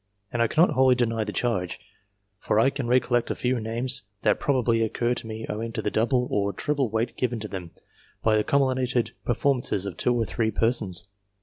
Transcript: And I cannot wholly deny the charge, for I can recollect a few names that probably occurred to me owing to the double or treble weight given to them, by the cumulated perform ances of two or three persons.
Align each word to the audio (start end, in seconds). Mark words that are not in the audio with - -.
And 0.33 0.41
I 0.41 0.47
cannot 0.47 0.71
wholly 0.73 0.95
deny 0.95 1.23
the 1.23 1.31
charge, 1.31 1.79
for 2.39 2.59
I 2.59 2.71
can 2.71 2.87
recollect 2.87 3.29
a 3.29 3.35
few 3.35 3.59
names 3.59 4.01
that 4.23 4.39
probably 4.39 4.81
occurred 4.81 5.17
to 5.17 5.27
me 5.27 5.45
owing 5.47 5.71
to 5.73 5.81
the 5.83 5.91
double 5.91 6.27
or 6.31 6.51
treble 6.53 6.89
weight 6.89 7.15
given 7.17 7.39
to 7.41 7.47
them, 7.47 7.69
by 8.23 8.35
the 8.35 8.43
cumulated 8.43 9.11
perform 9.25 9.61
ances 9.61 9.85
of 9.85 9.97
two 9.97 10.15
or 10.15 10.25
three 10.25 10.49
persons. 10.49 11.07